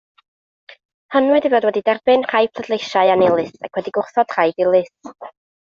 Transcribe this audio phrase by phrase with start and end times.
[1.17, 4.93] Honnwyd ei fod wedi derbyn rhai pleidleisiau annilys ac wedi gwrthod rhai dilys.